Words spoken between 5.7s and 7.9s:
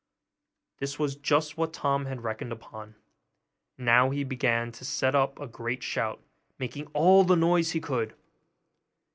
shout, making all the noise he